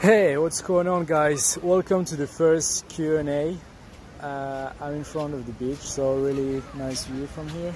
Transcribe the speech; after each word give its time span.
Hey, 0.00 0.38
what's 0.38 0.60
going 0.62 0.86
on, 0.86 1.06
guys? 1.06 1.58
Welcome 1.60 2.04
to 2.04 2.14
the 2.14 2.28
first 2.28 2.88
Q&A. 2.88 3.56
Uh, 4.24 4.72
I'm 4.80 4.94
in 4.94 5.02
front 5.02 5.34
of 5.34 5.44
the 5.44 5.50
beach, 5.54 5.80
so 5.80 6.18
really 6.18 6.62
nice 6.76 7.04
view 7.06 7.26
from 7.26 7.48
here. 7.48 7.74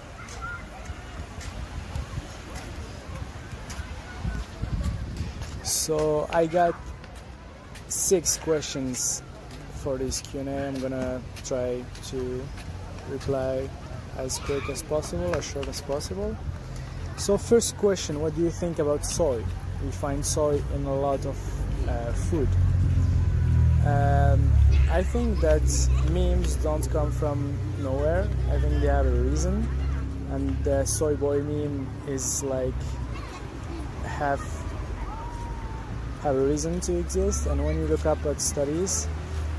So 5.64 6.29
I 6.30 6.46
got 6.46 6.77
six 7.88 8.36
questions 8.36 9.20
for 9.82 9.98
this 9.98 10.20
Q&A. 10.20 10.68
I'm 10.68 10.78
gonna 10.78 11.20
try 11.44 11.82
to 12.04 12.46
reply 13.10 13.68
as 14.16 14.38
quick 14.38 14.68
as 14.68 14.80
possible, 14.84 15.34
as 15.34 15.44
short 15.44 15.66
as 15.66 15.80
possible. 15.80 16.36
So 17.16 17.36
first 17.36 17.77
question, 17.78 18.20
what 18.20 18.36
do 18.36 18.42
you 18.42 18.50
think 18.50 18.78
about 18.78 19.04
soy? 19.04 19.42
We 19.84 19.91
find 19.91 20.24
soy 20.24 20.62
in 20.77 20.84
a 20.84 20.95
lot 20.95 21.27
of 21.27 21.36
uh, 21.88 22.12
food. 22.12 22.48
Um, 23.86 24.52
I 24.91 25.02
think 25.02 25.41
that 25.41 25.62
memes 26.10 26.56
don't 26.56 26.88
come 26.91 27.10
from 27.10 27.58
nowhere. 27.82 28.28
I 28.50 28.58
think 28.60 28.80
they 28.80 28.86
have 28.86 29.06
a 29.06 29.10
reason, 29.10 29.66
and 30.30 30.62
the 30.64 30.84
soy 30.84 31.16
boy 31.16 31.42
meme 31.42 31.88
is 32.06 32.45
like 32.45 32.74
have 34.05 34.41
have 36.22 36.36
a 36.36 36.46
reason 36.46 36.80
to 36.80 36.98
exist. 36.98 37.46
And 37.46 37.64
when 37.64 37.77
you 37.77 37.86
look 37.86 38.06
up 38.06 38.24
at 38.27 38.41
studies, 38.41 39.08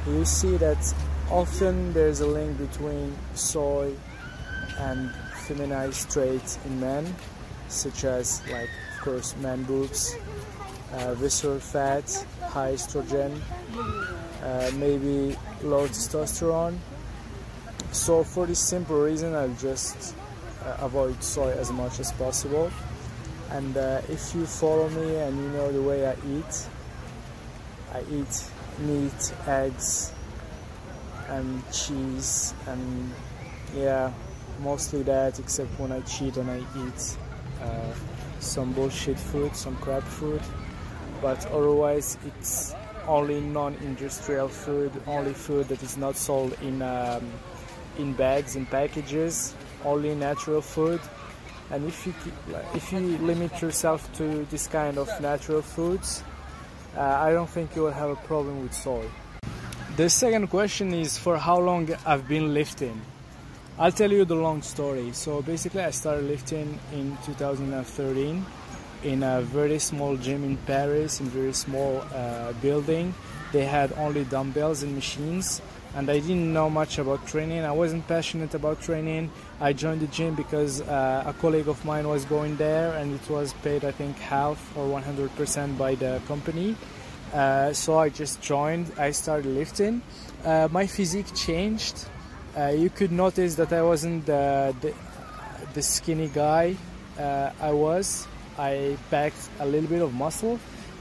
you 0.08 0.24
see 0.24 0.56
that 0.58 0.94
often 1.30 1.92
there's 1.94 2.22
a 2.22 2.28
link 2.28 2.58
between 2.58 3.14
soy 3.34 3.94
and 4.80 5.12
feminized 5.48 6.12
traits 6.12 6.58
in 6.66 6.80
men, 6.80 7.14
such 7.68 8.06
as 8.06 8.42
like 8.50 8.70
of 8.96 9.02
course 9.02 9.36
man 9.38 9.64
boobs, 9.64 10.16
uh, 10.94 11.14
visceral 11.16 11.60
fat, 11.60 12.26
high 12.42 12.74
estrogen, 12.74 13.40
uh, 14.44 14.72
maybe 14.76 15.36
low 15.64 15.88
testosterone. 15.88 16.78
So 17.92 18.24
for 18.24 18.46
this 18.46 18.60
simple 18.60 19.02
reason, 19.02 19.34
I'll 19.34 19.56
just 19.56 20.16
uh, 20.66 20.78
avoid 20.82 21.24
soy 21.24 21.52
as 21.52 21.72
much 21.72 22.00
as 22.00 22.12
possible. 22.14 22.72
And 23.52 23.76
uh, 23.78 24.02
if 24.10 24.34
you 24.34 24.46
follow 24.46 24.90
me 24.90 25.16
and 25.16 25.38
you 25.38 25.50
know 25.50 25.72
the 25.72 25.82
way 25.82 26.08
I 26.08 26.16
eat, 26.28 26.68
I 27.94 28.02
eat 28.12 28.44
meat, 28.80 29.34
eggs, 29.48 30.12
and 31.30 31.64
cheese, 31.72 32.54
and 32.68 33.12
yeah, 33.76 34.12
mostly 34.62 35.04
that, 35.04 35.40
except 35.40 35.70
when 35.80 35.92
I 35.92 36.02
cheat 36.02 36.38
and 36.38 36.50
I 36.50 36.58
eat 36.58 37.18
uh, 37.62 37.94
some 38.40 38.74
bullshit 38.74 39.20
food, 39.20 39.56
some 39.56 39.76
crap 39.78 40.04
food 40.04 40.42
but 41.24 41.46
otherwise 41.48 42.18
it's 42.28 42.76
only 43.08 43.40
non-industrial 43.40 44.50
food, 44.50 44.92
only 45.08 45.34
food 45.34 45.70
that 45.70 45.82
is 45.82 45.98
not 45.98 46.16
sold 46.18 46.52
in 46.62 46.82
um, 46.82 47.24
in 47.98 48.14
bags 48.14 48.56
in 48.56 48.66
packages, 48.66 49.56
only 49.86 50.14
natural 50.14 50.62
food. 50.62 51.00
And 51.72 51.88
if 51.88 52.06
you 52.06 52.14
if 52.76 52.92
you 52.92 53.00
limit 53.00 53.62
yourself 53.62 54.12
to 54.18 54.46
this 54.52 54.68
kind 54.68 54.98
of 54.98 55.10
natural 55.22 55.62
foods, 55.62 56.24
uh, 56.98 57.02
I 57.02 57.32
don't 57.32 57.50
think 57.50 57.76
you 57.76 57.84
will 57.84 57.98
have 58.04 58.10
a 58.10 58.22
problem 58.28 58.62
with 58.62 58.74
soy. 58.74 59.06
The 59.96 60.10
second 60.10 60.48
question 60.48 60.94
is 60.94 61.18
for 61.18 61.38
how 61.38 61.60
long 61.60 61.88
I've 62.06 62.28
been 62.28 62.54
lifting. 62.54 63.00
I'll 63.80 63.92
tell 63.92 64.12
you 64.12 64.26
the 64.26 64.36
long 64.36 64.62
story. 64.62 65.14
So 65.14 65.42
basically, 65.42 65.82
I 65.82 65.92
started 65.92 66.26
lifting 66.26 66.80
in 66.92 67.18
2013 67.26 68.46
in 69.04 69.24
a 69.24 69.42
very 69.42 69.80
small 69.80 70.18
gym 70.18 70.44
in 70.44 70.58
Paris, 70.58 71.20
in 71.20 71.28
a 71.28 71.30
very 71.30 71.54
small 71.54 72.04
uh, 72.14 72.54
building. 72.62 73.14
They 73.52 73.66
had 73.66 73.94
only 73.94 74.24
dumbbells 74.24 74.82
and 74.84 74.96
machines, 74.96 75.62
and 75.96 76.10
I 76.10 76.20
didn't 76.20 76.52
know 76.52 76.70
much 76.70 76.98
about 76.98 77.28
training. 77.28 77.64
I 77.64 77.72
wasn't 77.72 78.08
passionate 78.08 78.54
about 78.56 78.82
training. 78.82 79.30
I 79.62 79.74
joined 79.74 80.02
the 80.02 80.08
gym 80.08 80.36
because 80.36 80.82
uh, 80.82 81.24
a 81.26 81.34
colleague 81.34 81.68
of 81.68 81.84
mine 81.86 82.08
was 82.08 82.26
going 82.26 82.58
there, 82.58 82.94
and 82.94 83.14
it 83.14 83.30
was 83.30 83.54
paid, 83.62 83.86
I 83.86 83.92
think, 83.92 84.18
half 84.18 84.76
or 84.76 84.88
100% 84.88 85.78
by 85.78 85.96
the 85.96 86.22
company. 86.28 86.76
Uh, 87.34 87.74
so 87.74 87.98
I 87.98 88.10
just 88.10 88.42
joined. 88.42 88.92
I 88.98 89.12
started 89.12 89.46
lifting. 89.46 90.02
Uh, 90.44 90.68
my 90.72 90.88
physique 90.88 91.34
changed. 91.36 92.06
Uh, 92.58 92.68
you 92.68 92.90
could 92.90 93.12
notice 93.12 93.56
that 93.56 93.74
I 93.74 93.82
wasn't 93.82 94.26
the, 94.26 94.76
the, 94.82 94.94
the 95.74 95.82
skinny 95.82 96.28
guy 96.28 96.76
uh, 97.18 97.52
I 97.60 97.72
was 97.72 98.28
I 98.58 98.98
packed 99.10 99.50
a 99.60 99.66
little 99.66 99.90
bit 99.90 100.02
of 100.02 100.14
muscle, 100.14 100.60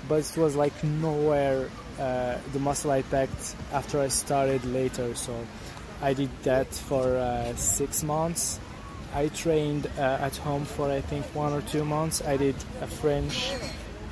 but 0.09 0.21
it 0.21 0.37
was 0.37 0.57
like 0.57 0.73
nowhere 0.85 1.69
uh, 1.99 2.39
the 2.53 2.59
muscle 2.59 2.91
I 2.91 3.03
packed 3.03 3.55
after 3.73 4.01
I 4.01 4.09
started 4.09 4.65
later. 4.65 5.15
So 5.15 5.35
I 6.01 6.15
did 6.15 6.31
that 6.43 6.73
for 6.75 7.17
uh, 7.17 7.55
six 7.57 8.03
months. 8.03 8.59
I 9.15 9.29
trained 9.29 9.87
uh, 9.99 10.19
at 10.21 10.37
home 10.37 10.65
for 10.65 10.91
I 10.91 11.01
think 11.01 11.25
one 11.35 11.53
or 11.53 11.61
two 11.63 11.85
months. 11.85 12.23
I 12.23 12.37
did 12.37 12.57
a 12.81 12.87
French 12.87 13.53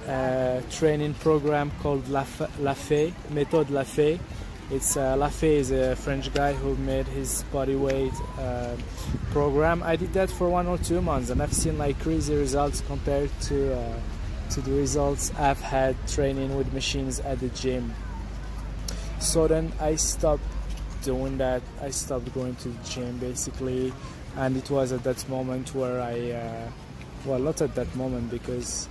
uh, 0.06 0.60
training 0.70 1.14
program 1.14 1.70
called 1.82 2.08
La, 2.08 2.24
Lafay, 2.60 3.12
Méthode 3.30 3.68
Lafay 3.68 4.20
it's 4.70 4.96
uh, 4.96 5.16
Lafay 5.16 5.56
is 5.56 5.70
a 5.72 5.96
French 5.96 6.32
guy 6.32 6.52
who 6.52 6.76
made 6.76 7.06
his 7.08 7.42
body 7.52 7.74
weight 7.74 8.12
uh, 8.38 8.76
program. 9.30 9.82
I 9.82 9.96
did 9.96 10.12
that 10.12 10.30
for 10.30 10.48
one 10.48 10.66
or 10.66 10.78
two 10.78 11.00
months, 11.00 11.30
and 11.30 11.42
I've 11.42 11.52
seen 11.52 11.76
like 11.76 11.98
crazy 12.00 12.34
results 12.34 12.80
compared 12.86 13.30
to 13.42 13.74
uh, 13.74 14.00
to 14.50 14.60
the 14.60 14.72
results 14.72 15.32
I've 15.38 15.60
had 15.60 15.96
training 16.08 16.56
with 16.56 16.72
machines 16.72 17.20
at 17.20 17.40
the 17.40 17.48
gym. 17.50 17.94
So 19.18 19.46
then 19.48 19.72
I 19.80 19.96
stopped 19.96 20.42
doing 21.02 21.38
that. 21.38 21.62
I 21.80 21.90
stopped 21.90 22.32
going 22.34 22.54
to 22.56 22.68
the 22.68 22.84
gym 22.88 23.18
basically, 23.18 23.92
and 24.36 24.56
it 24.56 24.70
was 24.70 24.92
at 24.92 25.02
that 25.04 25.28
moment 25.28 25.74
where 25.74 26.00
I, 26.00 26.30
uh, 26.30 26.70
well, 27.24 27.38
not 27.38 27.60
at 27.60 27.74
that 27.74 27.94
moment 27.96 28.30
because 28.30 28.88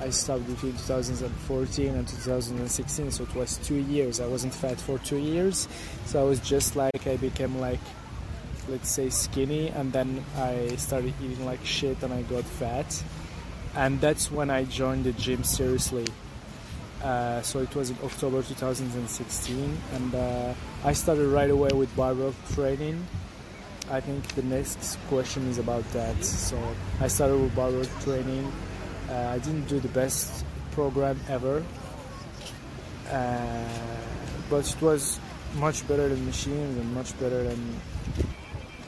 I 0.00 0.08
stopped 0.08 0.46
between 0.46 0.72
2014 0.72 1.94
and 1.94 2.08
2016, 2.08 3.10
so 3.10 3.22
it 3.22 3.34
was 3.34 3.58
two 3.58 3.76
years. 3.76 4.18
I 4.18 4.26
wasn't 4.26 4.54
fat 4.54 4.80
for 4.80 4.98
two 4.98 5.18
years, 5.18 5.68
so 6.06 6.20
I 6.20 6.24
was 6.24 6.40
just 6.40 6.74
like 6.74 7.06
I 7.06 7.16
became 7.16 7.58
like, 7.60 7.80
let's 8.68 8.88
say, 8.90 9.10
skinny, 9.10 9.68
and 9.68 9.92
then 9.92 10.24
I 10.38 10.74
started 10.76 11.12
eating 11.22 11.44
like 11.44 11.64
shit, 11.66 12.02
and 12.02 12.14
I 12.14 12.22
got 12.22 12.44
fat, 12.44 13.04
and 13.76 14.00
that's 14.00 14.30
when 14.30 14.48
I 14.48 14.64
joined 14.64 15.04
the 15.04 15.12
gym 15.12 15.44
seriously. 15.44 16.06
Uh, 17.02 17.42
so 17.42 17.60
it 17.60 17.74
was 17.74 17.90
in 17.90 17.96
October 18.02 18.42
2016, 18.42 19.78
and 19.94 20.14
uh, 20.14 20.54
I 20.82 20.94
started 20.94 21.26
right 21.28 21.50
away 21.50 21.70
with 21.74 21.94
barbell 21.94 22.34
training. 22.54 23.06
I 23.90 24.00
think 24.00 24.26
the 24.34 24.42
next 24.42 24.98
question 25.08 25.46
is 25.48 25.58
about 25.58 25.84
that. 25.92 26.24
So 26.24 26.56
I 27.00 27.08
started 27.08 27.38
with 27.38 27.54
barbell 27.54 27.84
training 28.02 28.50
I 29.10 29.38
didn't 29.38 29.66
do 29.68 29.80
the 29.80 29.88
best 29.88 30.44
program 30.72 31.20
ever, 31.28 31.64
uh, 33.10 33.64
but 34.48 34.68
it 34.68 34.80
was 34.80 35.18
much 35.56 35.86
better 35.88 36.08
than 36.08 36.24
machines 36.26 36.78
and 36.78 36.94
much 36.94 37.18
better 37.18 37.42
than 37.42 37.80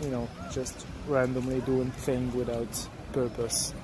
you 0.03 0.11
know 0.11 0.29
just 0.53 0.87
randomly 1.09 1.61
doing 1.63 1.91
thing 1.91 2.33
without 2.37 2.89
purpose. 3.13 3.75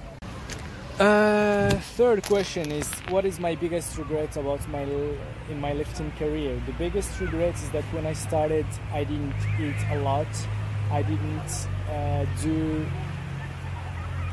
Uh, 1.01 1.71
third 1.97 2.23
question 2.25 2.73
is 2.73 2.89
what 3.09 3.25
is 3.25 3.39
my 3.39 3.55
biggest 3.55 3.97
regret 3.99 4.37
about 4.37 4.67
my 4.69 4.83
in 5.51 5.61
my 5.61 5.73
lifting 5.73 6.11
career? 6.13 6.61
The 6.67 6.73
biggest 6.73 7.21
regret 7.21 7.55
is 7.55 7.71
that 7.71 7.85
when 7.93 8.07
I 8.07 8.13
started, 8.13 8.67
I 8.93 9.05
didn't 9.05 9.35
eat 9.61 9.77
a 9.91 9.99
lot. 10.01 10.29
I 10.91 11.03
didn't 11.03 11.69
uh, 11.91 12.25
do 12.43 12.87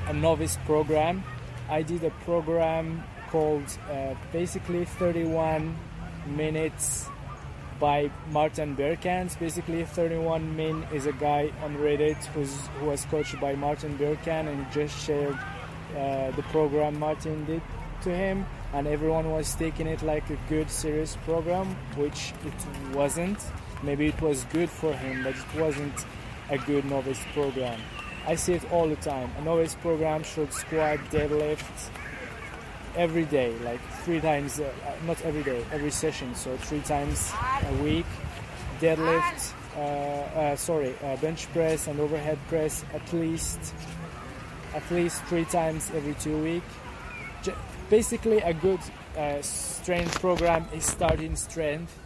a 0.07 0.13
novice 0.13 0.57
program 0.65 1.23
I 1.69 1.81
did 1.81 2.03
a 2.03 2.11
program 2.23 3.03
called 3.29 3.65
uh, 3.91 4.13
basically 4.31 4.85
31 4.85 5.75
minutes 6.27 7.07
by 7.79 8.09
Martin 8.31 8.75
Berkhan. 8.75 9.37
Basically, 9.39 9.83
31 9.83 10.55
Min 10.55 10.83
is 10.93 11.05
a 11.05 11.11
guy 11.11 11.51
on 11.63 11.75
Reddit 11.77 12.23
who's, 12.27 12.55
who 12.79 12.85
was 12.85 13.05
coached 13.05 13.39
by 13.39 13.55
Martin 13.55 13.97
Berkhan 13.97 14.47
and 14.47 14.71
just 14.71 14.97
shared 15.05 15.37
uh, 15.97 16.31
the 16.31 16.43
program 16.51 16.99
Martin 16.99 17.45
did 17.45 17.61
to 18.03 18.15
him, 18.15 18.45
and 18.73 18.87
everyone 18.87 19.31
was 19.31 19.55
taking 19.55 19.87
it 19.87 20.01
like 20.03 20.29
a 20.29 20.37
good, 20.47 20.69
serious 20.69 21.17
program, 21.25 21.67
which 21.95 22.33
it 22.45 22.95
wasn't. 22.95 23.39
Maybe 23.83 24.07
it 24.07 24.21
was 24.21 24.43
good 24.45 24.69
for 24.69 24.93
him, 24.93 25.23
but 25.23 25.35
it 25.35 25.59
wasn't 25.59 26.05
a 26.49 26.57
good 26.57 26.85
novice 26.85 27.19
program. 27.33 27.79
I 28.27 28.35
see 28.35 28.53
it 28.53 28.71
all 28.71 28.87
the 28.87 28.95
time. 28.97 29.29
A 29.37 29.41
novice 29.43 29.75
program 29.75 30.23
should 30.23 30.51
squat, 30.51 30.99
deadlift 31.11 31.89
every 32.95 33.25
day, 33.25 33.53
like 33.59 33.81
three 34.03 34.19
times, 34.19 34.59
uh, 34.59 34.71
not 35.05 35.21
every 35.23 35.43
day, 35.43 35.63
every 35.71 35.91
session. 35.91 36.33
So 36.35 36.57
three 36.57 36.81
times 36.81 37.31
a 37.69 37.73
week. 37.83 38.05
Deadlift, 38.79 39.53
uh, 39.75 39.79
uh, 39.79 40.55
sorry, 40.55 40.95
uh, 41.03 41.15
bench 41.17 41.51
press 41.53 41.87
and 41.87 41.99
overhead 41.99 42.37
press 42.47 42.83
at 42.93 43.13
least, 43.13 43.59
at 44.73 44.89
least 44.91 45.23
three 45.25 45.45
times 45.45 45.91
every 45.95 46.13
two 46.15 46.37
week. 46.41 46.63
Basically, 47.89 48.39
a 48.39 48.53
good 48.53 48.79
uh, 49.17 49.41
strength 49.41 50.19
program 50.19 50.65
is 50.73 50.83
starting 50.83 51.35
strength 51.35 51.97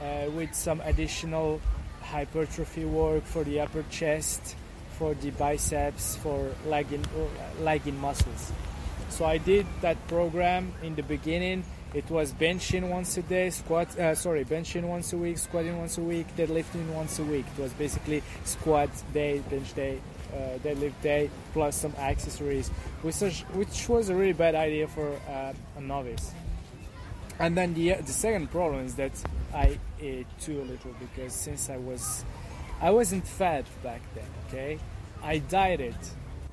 uh, 0.00 0.30
with 0.30 0.54
some 0.54 0.80
additional 0.82 1.60
hypertrophy 2.00 2.84
work 2.84 3.24
for 3.24 3.44
the 3.44 3.60
upper 3.60 3.84
chest, 3.90 4.56
for 4.98 5.14
the 5.14 5.30
biceps, 5.30 6.16
for 6.16 6.50
legging, 6.66 7.04
legging 7.60 7.98
muscles. 8.00 8.52
So 9.10 9.24
I 9.24 9.38
did 9.38 9.66
that 9.80 9.96
program 10.08 10.72
in 10.82 10.94
the 10.94 11.02
beginning. 11.02 11.64
It 11.94 12.10
was 12.10 12.32
benching 12.32 12.90
once 12.90 13.16
a 13.16 13.22
day, 13.22 13.48
squat. 13.50 13.98
Uh, 13.98 14.14
sorry, 14.14 14.44
benching 14.44 14.82
once 14.82 15.12
a 15.12 15.16
week, 15.16 15.38
squatting 15.38 15.78
once 15.78 15.96
a 15.96 16.02
week, 16.02 16.26
deadlifting 16.36 16.86
once 16.92 17.18
a 17.18 17.24
week. 17.24 17.46
It 17.56 17.62
was 17.62 17.72
basically 17.72 18.22
squat 18.44 18.90
day, 19.14 19.38
bench 19.48 19.72
day, 19.74 19.98
uh, 20.34 20.58
deadlift 20.58 21.00
day, 21.02 21.30
plus 21.54 21.76
some 21.76 21.94
accessories, 21.96 22.68
which 23.02 23.20
was, 23.20 23.40
which 23.54 23.88
was 23.88 24.10
a 24.10 24.14
really 24.14 24.34
bad 24.34 24.54
idea 24.54 24.86
for 24.86 25.08
uh, 25.30 25.54
a 25.78 25.80
novice. 25.80 26.32
And 27.38 27.56
then 27.56 27.72
the 27.72 27.94
the 27.94 28.12
second 28.12 28.50
problem 28.50 28.84
is 28.84 28.96
that 28.96 29.12
I 29.54 29.78
ate 30.00 30.26
too 30.40 30.60
little 30.62 30.94
because 30.98 31.32
since 31.32 31.70
I 31.70 31.76
was 31.76 32.24
I 32.80 32.90
wasn't 32.90 33.26
fat 33.26 33.64
back 33.82 34.02
then. 34.14 34.24
Okay, 34.48 34.78
I 35.22 35.38
dieted 35.38 35.96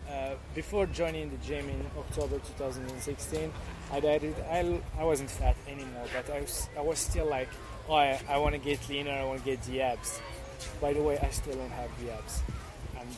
uh, 0.09 0.35
before 0.55 0.87
joining 0.87 1.29
the 1.29 1.37
gym 1.37 1.69
in 1.69 1.85
October 1.97 2.39
2016, 2.39 3.51
I 3.91 3.99
dieted. 3.99 4.35
I, 4.49 4.81
I 4.97 5.03
wasn't 5.03 5.29
fat 5.29 5.55
anymore, 5.67 6.05
but 6.13 6.33
I 6.33 6.41
was 6.41 6.69
I 6.77 6.81
was 6.81 6.99
still 6.99 7.27
like, 7.27 7.49
oh, 7.87 7.95
I, 7.95 8.19
I 8.27 8.37
want 8.39 8.53
to 8.53 8.59
get 8.59 8.87
leaner, 8.89 9.11
I 9.11 9.23
want 9.23 9.39
to 9.39 9.45
get 9.45 9.61
the 9.63 9.81
abs. 9.81 10.19
By 10.81 10.93
the 10.93 11.01
way, 11.01 11.19
I 11.19 11.29
still 11.29 11.55
don't 11.55 11.69
have 11.71 11.91
the 12.03 12.13
abs, 12.13 12.41
and 12.99 13.09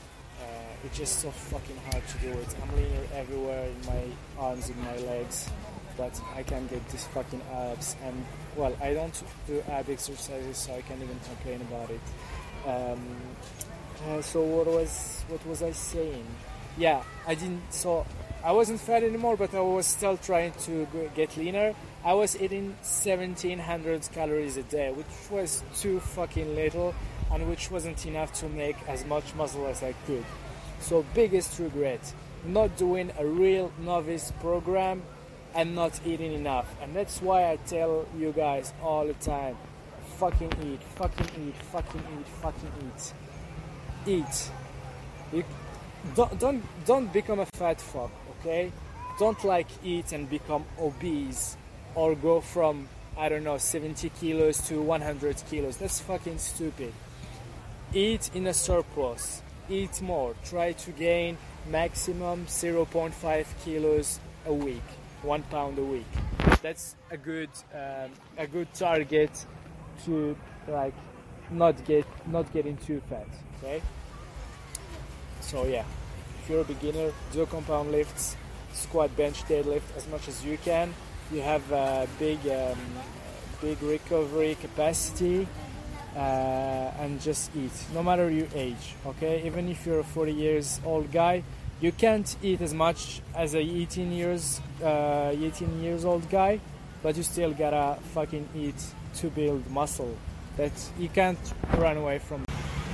uh, 0.41 0.85
it's 0.85 0.97
just 0.97 1.19
so 1.19 1.31
fucking 1.31 1.77
hard 1.91 2.05
to 2.07 2.17
do 2.17 2.31
it. 2.31 2.55
I'm 2.61 2.75
leaner 2.75 3.03
everywhere 3.13 3.67
in 3.67 3.85
my 3.85 4.03
arms, 4.37 4.69
in 4.69 4.81
my 4.81 4.97
legs, 4.97 5.49
but 5.95 6.19
I 6.35 6.43
can't 6.43 6.69
get 6.69 6.87
these 6.89 7.05
fucking 7.07 7.41
abs. 7.53 7.95
And 8.03 8.25
well, 8.57 8.75
I 8.81 8.93
don't 8.93 9.23
do 9.47 9.63
ab 9.69 9.89
exercises, 9.89 10.57
so 10.57 10.73
I 10.73 10.81
can't 10.81 11.01
even 11.01 11.19
complain 11.19 11.61
about 11.61 11.89
it. 11.89 12.01
Um, 12.67 12.99
uh, 14.07 14.21
so 14.21 14.41
what 14.41 14.67
was 14.67 15.23
what 15.29 15.45
was 15.47 15.63
I 15.63 15.71
saying? 15.71 16.25
yeah, 16.77 17.03
I 17.25 17.35
didn't. 17.35 17.61
So 17.73 18.05
I 18.43 18.51
wasn't 18.51 18.79
fat 18.79 19.03
anymore, 19.03 19.35
but 19.35 19.53
I 19.53 19.61
was 19.61 19.85
still 19.85 20.17
trying 20.17 20.53
to 20.65 20.87
get 21.15 21.35
leaner. 21.37 21.73
I 22.05 22.13
was 22.13 22.39
eating 22.39 22.69
1700 22.81 24.09
calories 24.13 24.57
a 24.57 24.63
day, 24.63 24.91
which 24.91 25.07
was 25.29 25.63
too 25.75 25.99
fucking 25.99 26.55
little, 26.55 26.93
and 27.31 27.49
which 27.49 27.71
wasn't 27.71 28.05
enough 28.05 28.31
to 28.33 28.47
make 28.47 28.77
as 28.87 29.05
much 29.05 29.33
muscle 29.35 29.67
as 29.67 29.83
I 29.83 29.93
could. 30.05 30.23
So 30.79 31.03
biggest 31.13 31.59
regret, 31.59 32.13
not 32.45 32.77
doing 32.77 33.11
a 33.17 33.25
real 33.25 33.73
novice 33.83 34.31
program 34.39 35.01
and 35.55 35.73
not 35.73 35.99
eating 36.05 36.33
enough. 36.33 36.67
And 36.81 36.95
that's 36.95 37.21
why 37.21 37.49
I 37.51 37.55
tell 37.65 38.05
you 38.17 38.31
guys 38.31 38.71
all 38.81 39.07
the 39.07 39.13
time, 39.15 39.57
fucking 40.19 40.51
eat, 40.63 40.81
fucking 40.95 41.47
eat, 41.47 41.55
fucking 41.71 42.03
eat, 42.19 42.27
fucking 42.41 42.71
eat. 42.85 43.13
Eat. 44.05 44.51
You, 45.33 45.43
don't 46.15 46.39
don't 46.39 46.63
don't 46.85 47.11
become 47.11 47.39
a 47.39 47.45
fat 47.45 47.81
fuck 47.81 48.11
okay? 48.39 48.71
Don't 49.19 49.43
like 49.43 49.67
eat 49.83 50.11
and 50.11 50.29
become 50.29 50.65
obese 50.79 51.57
or 51.95 52.15
go 52.15 52.39
from 52.39 52.87
i 53.17 53.27
don't 53.29 53.43
know 53.43 53.57
70 53.57 54.09
kilos 54.19 54.61
to 54.67 54.81
100 54.81 55.43
kilos. 55.49 55.77
That's 55.77 55.99
fucking 55.99 56.37
stupid. 56.37 56.93
Eat 57.93 58.29
in 58.35 58.47
a 58.47 58.53
surplus. 58.53 59.41
Eat 59.69 60.01
more. 60.01 60.35
Try 60.45 60.73
to 60.73 60.91
gain 60.91 61.37
maximum 61.69 62.45
0.5 62.45 63.45
kilos 63.63 64.19
a 64.45 64.53
week. 64.53 64.87
One 65.23 65.43
pound 65.43 65.79
a 65.79 65.83
week. 65.83 66.05
That's 66.61 66.95
a 67.11 67.17
good 67.17 67.49
um, 67.73 68.11
a 68.37 68.45
good 68.45 68.71
target 68.73 69.45
to 70.05 70.35
like 70.67 70.93
not 71.51 71.83
get 71.85 72.05
not 72.27 72.51
getting 72.53 72.77
too 72.77 73.01
fat 73.09 73.27
okay 73.57 73.81
so 75.47 75.65
yeah, 75.65 75.85
if 76.43 76.49
you're 76.49 76.59
a 76.59 76.65
beginner, 76.65 77.13
do 77.31 77.45
compound 77.45 77.89
lifts, 77.91 78.35
squat, 78.73 79.15
bench, 79.15 79.43
deadlift 79.43 79.95
as 79.95 80.05
much 80.09 80.27
as 80.27 80.43
you 80.43 80.57
can. 80.57 80.93
You 81.31 81.39
have 81.41 81.71
a 81.71 82.05
big, 82.19 82.39
um, 82.49 82.77
big 83.61 83.81
recovery 83.81 84.57
capacity, 84.59 85.47
uh, 86.17 86.19
and 86.99 87.21
just 87.21 87.55
eat. 87.55 87.71
No 87.93 88.03
matter 88.03 88.29
your 88.29 88.47
age, 88.53 88.95
okay. 89.05 89.41
Even 89.45 89.69
if 89.69 89.85
you're 89.85 90.01
a 90.01 90.03
40 90.03 90.33
years 90.33 90.81
old 90.85 91.13
guy, 91.13 91.43
you 91.79 91.93
can't 91.93 92.35
eat 92.43 92.59
as 92.59 92.73
much 92.73 93.21
as 93.33 93.53
a 93.53 93.59
18 93.59 94.11
years, 94.11 94.59
uh, 94.83 95.31
18 95.33 95.81
years 95.81 96.03
old 96.03 96.29
guy, 96.29 96.59
but 97.03 97.15
you 97.15 97.23
still 97.23 97.51
gotta 97.51 97.99
fucking 98.13 98.47
eat 98.55 98.81
to 99.15 99.29
build 99.29 99.69
muscle. 99.69 100.15
That 100.57 100.71
you 100.97 101.09
can't 101.09 101.39
run 101.77 101.97
away 101.97 102.19
from. 102.19 102.45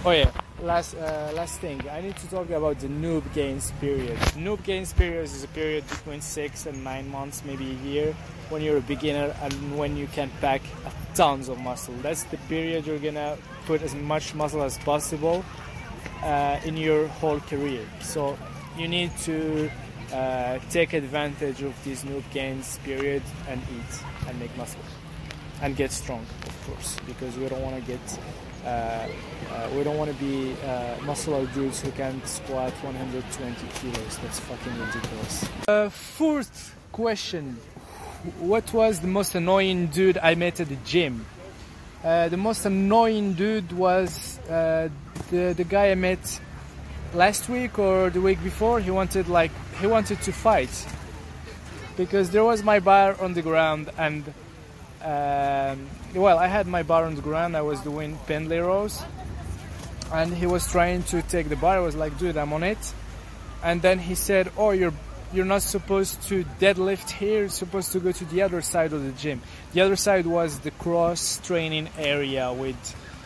Oh 0.05 0.11
yeah, 0.11 0.31
last 0.63 0.95
uh, 0.95 1.31
last 1.35 1.59
thing 1.59 1.81
i 1.91 1.99
need 1.99 2.15
to 2.15 2.27
talk 2.29 2.49
about 2.49 2.79
the 2.79 2.87
noob 2.87 3.21
gains 3.33 3.71
period 3.81 4.17
noob 4.35 4.63
gains 4.63 4.93
period 4.93 5.23
is 5.23 5.43
a 5.43 5.47
period 5.49 5.87
between 5.89 6.21
six 6.21 6.65
and 6.65 6.83
nine 6.83 7.09
months 7.09 7.43
maybe 7.45 7.71
a 7.71 7.85
year 7.85 8.15
when 8.49 8.61
you're 8.61 8.77
a 8.77 8.81
beginner 8.81 9.35
and 9.41 9.77
when 9.77 9.97
you 9.97 10.07
can 10.07 10.29
pack 10.39 10.61
tons 11.15 11.49
of 11.49 11.59
muscle 11.59 11.93
that's 12.01 12.23
the 12.25 12.37
period 12.49 12.85
you're 12.85 12.99
gonna 12.99 13.37
put 13.65 13.81
as 13.81 13.93
much 13.93 14.33
muscle 14.35 14.63
as 14.63 14.77
possible 14.79 15.43
uh, 16.23 16.57
in 16.63 16.77
your 16.77 17.07
whole 17.07 17.39
career 17.41 17.85
so 17.99 18.37
you 18.77 18.87
need 18.87 19.11
to 19.17 19.69
uh, 20.13 20.59
take 20.69 20.93
advantage 20.93 21.61
of 21.61 21.73
this 21.83 22.03
noob 22.03 22.23
gains 22.31 22.77
period 22.83 23.23
and 23.49 23.61
eat 23.75 24.03
and 24.27 24.39
make 24.39 24.55
muscle 24.57 24.81
and 25.61 25.75
get 25.75 25.91
strong 25.91 26.25
of 26.45 26.67
course 26.67 26.97
because 27.07 27.35
we 27.37 27.47
don't 27.49 27.61
want 27.61 27.75
to 27.75 27.81
get 27.91 28.19
uh, 28.65 29.07
uh, 29.49 29.69
we 29.75 29.83
don't 29.83 29.97
want 29.97 30.09
to 30.09 30.17
be 30.23 30.55
uh, 30.65 30.95
muscular 31.03 31.45
dudes 31.47 31.81
who 31.81 31.91
can't 31.91 32.25
squat 32.25 32.71
120 32.81 33.55
kilos. 33.75 34.17
That's 34.19 34.39
fucking 34.39 34.79
ridiculous. 34.79 35.49
Uh, 35.67 35.89
fourth 35.89 36.73
question: 36.93 37.57
What 38.39 38.71
was 38.73 39.01
the 39.01 39.07
most 39.07 39.35
annoying 39.35 39.87
dude 39.87 40.17
I 40.17 40.35
met 40.35 40.61
at 40.61 40.69
the 40.69 40.77
gym? 40.85 41.25
Uh, 42.03 42.29
the 42.29 42.37
most 42.37 42.65
annoying 42.65 43.33
dude 43.33 43.71
was 43.73 44.39
uh, 44.49 44.87
the 45.29 45.53
the 45.57 45.65
guy 45.65 45.91
I 45.91 45.95
met 45.95 46.39
last 47.13 47.49
week 47.49 47.79
or 47.79 48.09
the 48.09 48.21
week 48.21 48.41
before. 48.43 48.79
He 48.79 48.91
wanted 48.91 49.27
like 49.27 49.51
he 49.79 49.87
wanted 49.87 50.21
to 50.21 50.31
fight 50.31 50.87
because 51.95 52.31
there 52.31 52.43
was 52.43 52.63
my 52.63 52.79
bar 52.79 53.15
on 53.21 53.33
the 53.33 53.41
ground 53.41 53.89
and 53.97 54.23
um, 55.03 55.89
well, 56.15 56.39
I 56.39 56.47
had 56.47 56.65
my 56.65 56.83
bar 56.83 57.05
on 57.05 57.15
the 57.15 57.21
ground. 57.21 57.57
I 57.57 57.61
was 57.61 57.81
doing 57.81 58.17
pendlay 58.25 58.59
rows, 58.59 59.03
and 60.13 60.33
he 60.33 60.45
was 60.45 60.71
trying 60.71 61.03
to 61.03 61.21
take 61.23 61.49
the 61.49 61.57
bar. 61.57 61.77
I 61.77 61.79
was 61.79 61.95
like, 61.95 62.17
"Dude, 62.17 62.37
I'm 62.37 62.53
on 62.53 62.63
it." 62.63 62.93
And 63.61 63.81
then 63.81 63.99
he 63.99 64.15
said, 64.15 64.49
"Oh, 64.55 64.71
you're 64.71 64.93
you're 65.33 65.45
not 65.45 65.61
supposed 65.61 66.21
to 66.29 66.45
deadlift 66.59 67.09
here. 67.09 67.39
You're 67.39 67.49
supposed 67.49 67.91
to 67.91 67.99
go 67.99 68.13
to 68.13 68.25
the 68.25 68.43
other 68.43 68.61
side 68.61 68.93
of 68.93 69.03
the 69.03 69.11
gym." 69.11 69.41
The 69.73 69.81
other 69.81 69.97
side 69.97 70.25
was 70.25 70.59
the 70.59 70.71
cross 70.71 71.41
training 71.43 71.89
area 71.97 72.53
with 72.53 72.77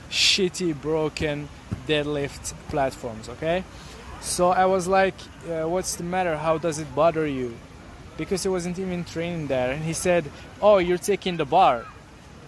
shitty, 0.10 0.82
broken 0.82 1.48
deadlift 1.88 2.54
platforms. 2.70 3.30
Okay, 3.30 3.64
so 4.22 4.50
I 4.50 4.66
was 4.66 4.88
like, 4.88 5.16
uh, 5.50 5.68
"What's 5.68 5.96
the 5.96 6.04
matter? 6.04 6.38
How 6.38 6.58
does 6.58 6.80
it 6.80 6.94
bother 6.96 7.26
you?" 7.26 7.56
because 8.18 8.44
he 8.44 8.50
wasn't 8.50 8.80
even 8.80 9.06
training 9.06 9.48
there. 9.48 9.72
And 9.72 9.84
he 9.84 9.94
said, 9.94 10.26
"Oh, 10.62 10.80
you're 10.80 10.98
taking 10.98 11.38
the 11.38 11.46
bar." 11.46 11.86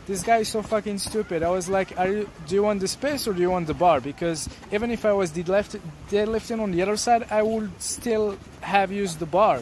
This 0.07 0.23
guy 0.23 0.37
is 0.37 0.49
so 0.49 0.63
fucking 0.63 0.97
stupid. 0.97 1.43
I 1.43 1.51
was 1.51 1.69
like, 1.69 1.91
you, 1.91 2.27
"Do 2.47 2.55
you 2.55 2.63
want 2.63 2.79
the 2.79 2.87
space 2.87 3.27
or 3.27 3.33
do 3.33 3.41
you 3.41 3.51
want 3.51 3.67
the 3.67 3.75
bar?" 3.75 4.01
Because 4.01 4.49
even 4.71 4.89
if 4.89 5.05
I 5.05 5.13
was 5.13 5.31
deadlift, 5.31 5.79
deadlifting 6.09 6.59
on 6.59 6.71
the 6.71 6.81
other 6.81 6.97
side, 6.97 7.27
I 7.29 7.43
would 7.43 7.69
still 7.79 8.37
have 8.61 8.91
used 8.91 9.19
the 9.19 9.27
bar. 9.27 9.61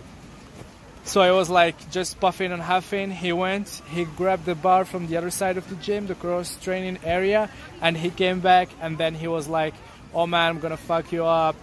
So 1.07 1.21
I 1.21 1.31
was 1.31 1.49
like 1.49 1.89
just 1.89 2.19
puffing 2.19 2.51
and 2.51 2.61
huffing. 2.61 3.11
He 3.11 3.31
went, 3.31 3.81
he 3.91 4.03
grabbed 4.03 4.43
the 4.43 4.55
bar 4.55 4.83
from 4.83 5.07
the 5.07 5.15
other 5.15 5.29
side 5.29 5.57
of 5.57 5.67
the 5.69 5.75
gym, 5.75 6.05
the 6.05 6.15
cross 6.15 6.57
training 6.61 6.99
area, 7.01 7.49
and 7.81 7.95
he 7.95 8.09
came 8.09 8.41
back. 8.41 8.67
And 8.81 8.97
then 8.97 9.15
he 9.15 9.29
was 9.29 9.47
like, 9.47 9.73
"Oh 10.13 10.27
man, 10.27 10.49
I'm 10.49 10.59
gonna 10.59 10.75
fuck 10.75 11.13
you 11.13 11.25
up. 11.25 11.55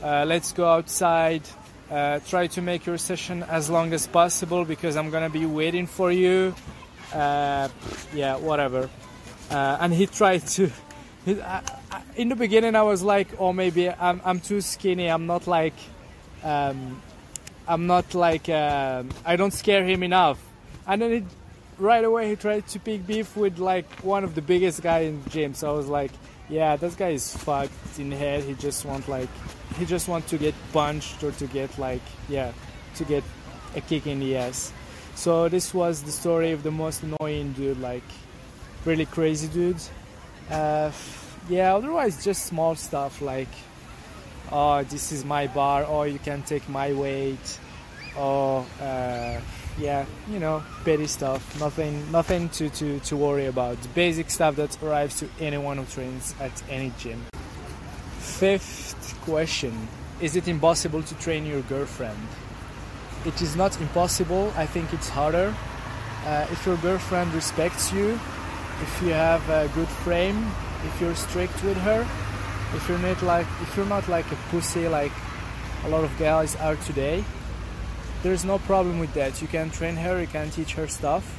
Uh, 0.00 0.24
let's 0.24 0.52
go 0.52 0.70
outside." 0.70 1.42
Uh, 1.90 2.20
try 2.28 2.46
to 2.46 2.62
make 2.62 2.86
your 2.86 2.96
session 2.96 3.42
as 3.42 3.68
long 3.68 3.92
as 3.92 4.06
possible 4.06 4.64
because 4.64 4.96
I'm 4.96 5.10
gonna 5.10 5.30
be 5.30 5.46
waiting 5.46 5.88
for 5.88 6.12
you. 6.12 6.54
Uh, 7.12 7.68
yeah, 8.14 8.36
whatever. 8.36 8.88
Uh, 9.50 9.78
and 9.80 9.92
he 9.92 10.06
tried 10.06 10.46
to. 10.56 10.70
He, 11.24 11.38
in 12.16 12.28
the 12.28 12.34
beginning, 12.36 12.74
I 12.74 12.82
was 12.82 13.02
like, 13.02 13.28
"Oh, 13.38 13.52
maybe 13.52 13.90
I'm, 13.90 14.20
I'm 14.24 14.40
too 14.40 14.60
skinny. 14.60 15.06
I'm 15.06 15.26
not 15.26 15.46
like, 15.46 15.74
um, 16.42 17.00
I'm 17.66 17.86
not 17.86 18.14
like, 18.14 18.48
um, 18.48 19.10
I 19.24 19.36
don't 19.36 19.52
scare 19.52 19.84
him 19.84 20.02
enough." 20.02 20.38
And 20.86 21.00
then 21.00 21.12
it, 21.12 21.24
right 21.78 22.04
away, 22.04 22.30
he 22.30 22.36
tried 22.36 22.66
to 22.68 22.78
pick 22.80 23.06
beef 23.06 23.36
with 23.36 23.58
like 23.58 23.90
one 24.02 24.24
of 24.24 24.34
the 24.34 24.42
biggest 24.42 24.82
guy 24.82 25.00
in 25.00 25.22
the 25.22 25.30
gym. 25.30 25.54
So 25.54 25.70
I 25.70 25.76
was 25.76 25.86
like, 25.86 26.12
"Yeah, 26.48 26.76
this 26.76 26.94
guy 26.94 27.10
is 27.10 27.36
fucked 27.36 27.98
in 27.98 28.10
the 28.10 28.16
head. 28.16 28.44
He 28.44 28.54
just 28.54 28.84
want 28.84 29.08
like." 29.08 29.28
he 29.78 29.86
just 29.86 30.08
want 30.08 30.26
to 30.26 30.36
get 30.36 30.54
punched 30.72 31.22
or 31.24 31.32
to 31.32 31.46
get 31.46 31.78
like 31.78 32.02
yeah 32.28 32.52
to 32.94 33.04
get 33.04 33.24
a 33.74 33.80
kick 33.80 34.06
in 34.06 34.20
the 34.20 34.36
ass 34.36 34.72
So 35.14 35.48
this 35.48 35.72
was 35.72 36.02
the 36.02 36.12
story 36.12 36.52
of 36.52 36.62
the 36.62 36.70
most 36.70 37.02
annoying 37.02 37.52
dude, 37.52 37.80
like 37.80 38.04
really 38.84 39.06
crazy 39.06 39.48
dude. 39.48 39.80
Uh, 40.50 40.90
yeah, 41.48 41.74
otherwise 41.74 42.24
just 42.24 42.46
small 42.46 42.74
stuff 42.74 43.20
like, 43.20 43.48
oh, 44.52 44.82
this 44.84 45.10
is 45.12 45.24
my 45.24 45.46
bar, 45.46 45.84
or 45.84 46.06
you 46.06 46.18
can 46.18 46.42
take 46.42 46.68
my 46.68 46.92
weight, 46.92 47.58
or 48.16 48.64
uh, 48.80 49.40
yeah, 49.78 50.04
you 50.30 50.38
know, 50.38 50.62
petty 50.84 51.06
stuff. 51.06 51.58
Nothing, 51.58 52.10
nothing 52.12 52.48
to, 52.50 52.68
to, 52.70 53.00
to 53.00 53.16
worry 53.16 53.46
about. 53.46 53.78
Basic 53.94 54.30
stuff 54.30 54.56
that 54.56 54.80
arrives 54.82 55.18
to 55.20 55.28
anyone 55.40 55.78
who 55.78 55.84
trains 55.86 56.34
at 56.40 56.62
any 56.68 56.92
gym. 56.98 57.24
Fifth 58.18 59.18
question: 59.22 59.88
Is 60.20 60.36
it 60.36 60.46
impossible 60.46 61.02
to 61.02 61.14
train 61.16 61.46
your 61.46 61.62
girlfriend? 61.62 62.28
It 63.24 63.40
is 63.40 63.56
not 63.56 63.80
impossible. 63.80 64.52
I 64.56 64.66
think 64.66 64.92
it's 64.92 65.08
harder. 65.08 65.54
Uh, 66.26 66.46
if 66.50 66.66
your 66.66 66.76
girlfriend 66.76 67.32
respects 67.34 67.92
you, 67.92 68.18
if 68.80 69.02
you 69.02 69.12
have 69.12 69.48
a 69.48 69.68
good 69.74 69.88
frame, 69.88 70.50
if 70.84 71.00
you're 71.00 71.14
strict 71.14 71.62
with 71.64 71.76
her, 71.78 72.06
if 72.74 72.88
you're 72.88 72.98
not 72.98 73.22
like 73.22 73.46
if 73.60 73.76
you're 73.76 73.86
not 73.86 74.08
like 74.08 74.30
a 74.32 74.36
pussy 74.50 74.88
like 74.88 75.12
a 75.84 75.88
lot 75.88 76.04
of 76.04 76.16
guys 76.18 76.54
are 76.56 76.76
today, 76.76 77.24
there's 78.22 78.44
no 78.44 78.58
problem 78.58 78.98
with 78.98 79.12
that. 79.14 79.42
You 79.42 79.48
can 79.48 79.70
train 79.70 79.96
her, 79.96 80.20
you 80.20 80.26
can 80.26 80.50
teach 80.50 80.74
her 80.74 80.86
stuff. 80.86 81.38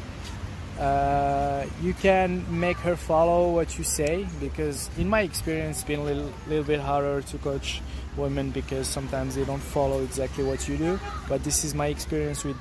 Uh, 0.80 1.66
you 1.82 1.94
can 1.94 2.44
make 2.60 2.78
her 2.78 2.96
follow 2.96 3.52
what 3.52 3.78
you 3.78 3.84
say 3.84 4.28
because 4.40 4.90
in 4.98 5.08
my 5.08 5.22
experience 5.22 5.78
it's 5.78 5.88
been 5.88 6.00
a 6.00 6.04
little, 6.04 6.34
little 6.48 6.63
bit 6.63 6.80
harder 6.80 7.22
to 7.22 7.38
coach 7.38 7.80
women 8.18 8.50
because 8.50 8.88
sometimes 8.88 9.36
they 9.36 9.46
don't 9.46 9.62
follow 9.62 10.02
exactly 10.02 10.44
what 10.44 10.68
you 10.68 10.75
do 10.75 11.00
but 11.30 11.44
this 11.44 11.63
is 11.63 11.75
my 11.75 11.88
experience 11.88 12.44
with 12.44 12.58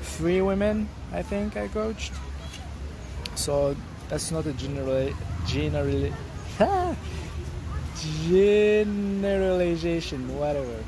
three 0.00 0.40
women 0.40 0.88
i 1.12 1.22
think 1.22 1.56
i 1.58 1.68
coached 1.68 2.12
so 3.34 3.76
that's 4.08 4.30
not 4.30 4.46
a 4.46 4.52
general 4.54 5.12
general 5.46 6.10
generalization 8.28 10.38
whatever. 10.38 10.84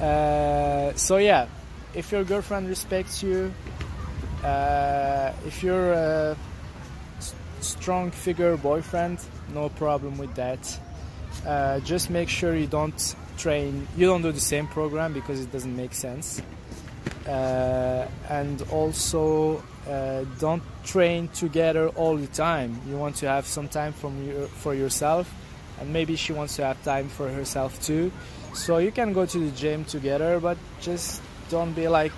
Uh, 0.00 0.92
so 0.94 1.18
yeah 1.18 1.46
if 1.94 2.10
your 2.10 2.24
girlfriend 2.24 2.68
respects 2.68 3.22
you 3.22 3.52
uh, 4.44 5.32
if 5.46 5.62
you're 5.62 5.92
a 5.92 6.36
strong 7.60 8.10
figure 8.10 8.56
boyfriend 8.56 9.20
no 9.54 9.68
problem 9.68 10.18
with 10.18 10.34
that. 10.34 10.78
Uh, 11.46 11.80
just 11.80 12.10
make 12.10 12.28
sure 12.28 12.54
you 12.54 12.66
don't 12.66 13.14
train 13.36 13.86
you 13.96 14.06
don't 14.06 14.22
do 14.22 14.32
the 14.32 14.40
same 14.40 14.66
program 14.66 15.12
because 15.12 15.40
it 15.40 15.50
doesn't 15.52 15.76
make 15.76 15.94
sense. 15.94 16.42
Uh, 17.26 18.06
and 18.28 18.62
also 18.70 19.62
uh, 19.88 20.24
don't 20.38 20.62
train 20.84 21.28
together 21.28 21.88
all 21.90 22.16
the 22.16 22.26
time. 22.28 22.80
You 22.88 22.96
want 22.96 23.16
to 23.16 23.28
have 23.28 23.46
some 23.46 23.68
time 23.68 23.92
from 23.92 24.26
your, 24.26 24.46
for 24.46 24.74
yourself, 24.74 25.32
and 25.80 25.92
maybe 25.92 26.16
she 26.16 26.32
wants 26.32 26.56
to 26.56 26.64
have 26.64 26.82
time 26.84 27.08
for 27.08 27.28
herself 27.28 27.80
too. 27.82 28.12
So 28.54 28.78
you 28.78 28.92
can 28.92 29.12
go 29.12 29.26
to 29.26 29.38
the 29.38 29.50
gym 29.56 29.84
together, 29.84 30.38
but 30.40 30.58
just 30.80 31.22
don't 31.48 31.72
be 31.72 31.88
like, 31.88 32.12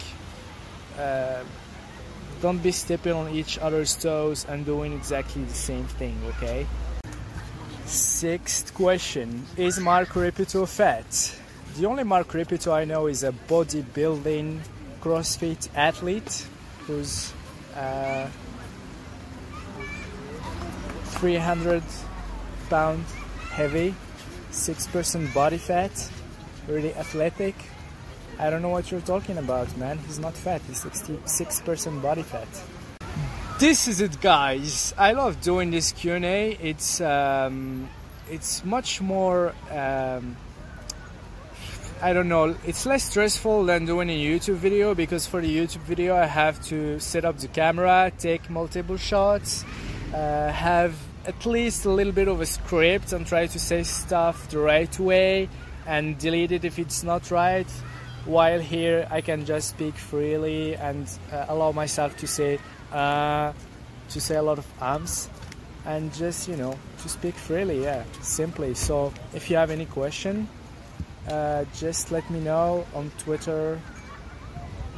uh, 0.99 1.43
don't 2.43 2.63
be 2.63 2.73
stepping 2.73 3.13
on 3.13 3.31
each 3.31 3.59
other's 3.59 3.95
toes 3.97 4.45
and 4.49 4.67
doing 4.67 4.93
exactly 4.93 5.45
the 5.45 5.55
same 5.55 5.85
thing. 5.85 6.19
Okay. 6.37 6.67
Sixth 7.87 8.75
question: 8.75 9.47
Is 9.57 9.79
Mark 9.79 10.09
Repito 10.11 10.67
fat? 10.67 11.39
The 11.77 11.87
only 11.87 12.05
Mark 12.05 12.29
Repito 12.29 12.73
I 12.73 12.85
know 12.85 13.07
is 13.07 13.25
a 13.25 13.33
bodybuilding 13.33 14.61
CrossFit 15.01 15.69
athlete 15.75 16.47
who's 16.87 17.33
uh, 17.77 18.29
300 21.19 21.83
pound 22.71 23.05
heavy, 23.55 23.95
6% 24.51 25.33
body 25.33 25.59
fat, 25.59 26.11
really 26.67 26.95
athletic. 26.95 27.55
I 28.39 28.51
don't 28.51 28.63
know 28.63 28.69
what 28.69 28.91
you're 28.91 29.01
talking 29.15 29.39
about, 29.39 29.75
man. 29.77 29.99
He's 30.07 30.19
not 30.19 30.35
fat, 30.35 30.61
he's 30.67 30.83
66% 30.83 32.03
body 32.03 32.23
fat. 32.23 32.49
This 33.59 33.87
is 33.87 34.01
it, 34.01 34.21
guys. 34.21 34.93
I 34.99 35.13
love 35.13 35.41
doing 35.41 35.71
this 35.71 35.93
Q&A. 35.93 36.59
It's 36.61 37.01
um, 37.01 37.89
it's 38.29 38.65
much 38.65 39.01
more 39.01 39.55
um, 39.71 40.37
I 42.03 42.13
don't 42.13 42.29
know, 42.29 42.55
it's 42.67 42.85
less 42.85 43.05
stressful 43.05 43.65
than 43.65 43.87
doing 43.87 44.11
a 44.11 44.13
YouTube 44.13 44.57
video 44.57 44.95
because 44.95 45.27
for 45.27 45.41
the 45.41 45.49
YouTube 45.49 45.85
video 45.85 46.15
I 46.15 46.27
have 46.27 46.63
to 46.67 47.01
set 47.01 47.25
up 47.25 47.39
the 47.39 47.49
camera, 47.49 48.13
take 48.19 48.51
multiple 48.51 48.99
shots, 48.99 49.65
uh, 50.13 50.53
have 50.53 50.95
at 51.27 51.47
least 51.47 51.85
a 51.85 51.91
little 51.91 52.13
bit 52.13 52.29
of 52.29 52.41
a 52.41 52.47
script 52.47 53.13
and 53.13 53.27
try 53.27 53.47
to 53.47 53.59
say 53.59 53.83
stuff 53.83 54.49
the 54.51 54.59
right 54.59 54.99
way 54.99 55.49
and 55.87 56.19
delete 56.19 56.53
it 56.53 56.65
if 56.65 56.79
it's 56.79 57.03
not 57.03 57.31
right. 57.31 57.71
While 58.25 58.61
here 58.61 59.07
I 59.11 59.21
can 59.21 59.45
just 59.45 59.71
speak 59.71 59.95
freely 59.95 60.77
and 60.77 61.11
uh, 61.33 61.47
allow 61.49 61.73
myself 61.73 62.17
to 62.19 62.27
say 62.27 62.59
uh, 62.93 63.53
to 64.09 64.21
say 64.21 64.37
a 64.37 64.43
lot 64.43 64.59
of 64.59 64.67
ums 64.81 65.29
and 65.85 66.13
just 66.15 66.49
you 66.49 66.57
know 66.57 66.79
to 67.03 67.09
speak 67.09 67.35
freely 67.35 67.83
yeah 67.83 68.05
simply 68.23 68.73
so 68.73 69.13
if 69.35 69.51
you 69.51 69.57
have 69.57 69.71
any 69.71 69.85
question 69.85 70.49
uh, 71.29 71.65
just 71.75 72.13
let 72.13 72.29
me 72.31 72.41
know 72.41 72.87
on 72.95 73.11
Twitter. 73.19 73.81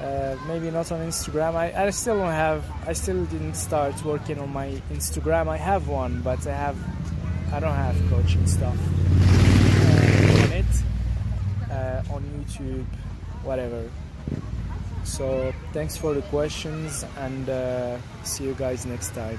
Uh, 0.00 0.37
maybe 0.47 0.71
not 0.71 0.93
on 0.93 1.00
Instagram. 1.00 1.55
I, 1.55 1.87
I 1.87 1.91
still 1.91 2.19
don't 2.19 2.31
have. 2.31 2.65
I 2.87 2.93
still 2.93 3.25
didn't 3.26 3.55
start 3.55 4.05
working 4.05 4.38
on 4.38 4.53
my 4.53 4.69
Instagram. 4.93 5.49
I 5.49 5.57
have 5.57 5.88
one, 5.88 6.21
but 6.23 6.47
I 6.47 6.53
have. 6.53 6.76
I 7.53 7.61
don't 7.61 7.75
have 7.75 7.97
coaching 8.11 8.47
stuff 8.47 8.76
uh, 8.76 10.45
on 10.45 10.53
it 10.53 10.67
uh, 11.71 12.03
on 12.12 12.23
YouTube, 12.37 12.85
whatever. 13.45 13.88
So 15.05 15.55
thanks 15.73 15.97
for 15.97 16.15
the 16.15 16.23
questions 16.23 17.05
and 17.19 17.49
uh, 17.49 17.97
see 18.25 18.45
you 18.45 18.55
guys 18.55 18.85
next 18.85 19.15
time. 19.15 19.38